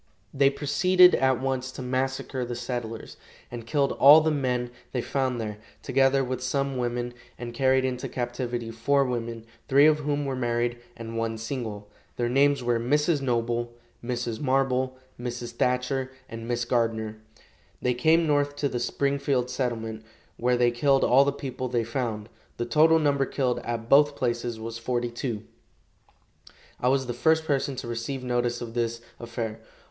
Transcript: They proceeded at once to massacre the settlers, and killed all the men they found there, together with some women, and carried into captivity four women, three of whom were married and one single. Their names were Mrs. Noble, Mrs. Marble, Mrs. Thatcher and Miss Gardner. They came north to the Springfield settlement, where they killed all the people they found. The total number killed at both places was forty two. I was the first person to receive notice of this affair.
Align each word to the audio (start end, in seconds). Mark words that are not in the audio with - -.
They 0.33 0.49
proceeded 0.49 1.13
at 1.13 1.39
once 1.39 1.71
to 1.73 1.83
massacre 1.83 2.43
the 2.43 2.55
settlers, 2.55 3.17
and 3.51 3.67
killed 3.67 3.91
all 3.91 4.19
the 4.19 4.31
men 4.31 4.71
they 4.93 5.01
found 5.03 5.39
there, 5.39 5.59
together 5.83 6.23
with 6.23 6.41
some 6.41 6.75
women, 6.79 7.13
and 7.37 7.53
carried 7.53 7.85
into 7.85 8.09
captivity 8.09 8.71
four 8.71 9.05
women, 9.05 9.45
three 9.67 9.85
of 9.85 9.99
whom 9.99 10.25
were 10.25 10.35
married 10.35 10.79
and 10.97 11.19
one 11.19 11.37
single. 11.37 11.87
Their 12.15 12.29
names 12.29 12.63
were 12.63 12.79
Mrs. 12.79 13.21
Noble, 13.21 13.73
Mrs. 14.03 14.39
Marble, 14.41 14.97
Mrs. 15.19 15.51
Thatcher 15.51 16.09
and 16.27 16.47
Miss 16.47 16.65
Gardner. 16.65 17.17
They 17.79 17.93
came 17.93 18.25
north 18.25 18.55
to 18.55 18.69
the 18.69 18.79
Springfield 18.79 19.51
settlement, 19.51 20.03
where 20.35 20.57
they 20.57 20.71
killed 20.71 21.03
all 21.03 21.25
the 21.25 21.31
people 21.31 21.67
they 21.67 21.83
found. 21.83 22.27
The 22.57 22.65
total 22.65 22.97
number 22.97 23.27
killed 23.27 23.59
at 23.59 23.87
both 23.87 24.15
places 24.15 24.59
was 24.59 24.79
forty 24.79 25.11
two. 25.11 25.43
I 26.79 26.89
was 26.89 27.05
the 27.05 27.13
first 27.13 27.45
person 27.45 27.75
to 27.75 27.87
receive 27.87 28.23
notice 28.23 28.61
of 28.61 28.73
this 28.73 29.01
affair. 29.19 29.59